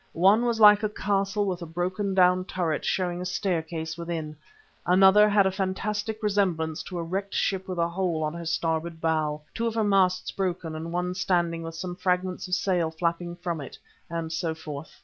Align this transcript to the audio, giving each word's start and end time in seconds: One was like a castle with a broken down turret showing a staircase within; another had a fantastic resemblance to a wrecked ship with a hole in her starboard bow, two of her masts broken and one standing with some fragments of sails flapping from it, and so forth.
One 0.17 0.45
was 0.45 0.59
like 0.59 0.81
a 0.81 0.89
castle 0.89 1.45
with 1.45 1.61
a 1.61 1.67
broken 1.67 2.15
down 2.15 2.45
turret 2.45 2.83
showing 2.83 3.21
a 3.21 3.23
staircase 3.25 3.99
within; 3.99 4.35
another 4.83 5.29
had 5.29 5.45
a 5.45 5.51
fantastic 5.51 6.23
resemblance 6.23 6.81
to 6.85 6.97
a 6.97 7.03
wrecked 7.03 7.35
ship 7.35 7.67
with 7.67 7.77
a 7.77 7.87
hole 7.87 8.27
in 8.27 8.33
her 8.33 8.47
starboard 8.47 8.99
bow, 8.99 9.43
two 9.53 9.67
of 9.67 9.75
her 9.75 9.83
masts 9.83 10.31
broken 10.31 10.75
and 10.75 10.91
one 10.91 11.13
standing 11.13 11.61
with 11.61 11.75
some 11.75 11.95
fragments 11.95 12.47
of 12.47 12.55
sails 12.55 12.95
flapping 12.97 13.35
from 13.35 13.61
it, 13.61 13.77
and 14.09 14.33
so 14.33 14.55
forth. 14.55 14.99